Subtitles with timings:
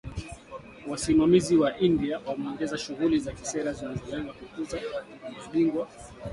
[0.87, 4.77] Wasimamizi wa India wameongeza shughuli za kisera zinazolenga kukuza
[5.37, 6.29] ‘mabingwa wa kitaifa’.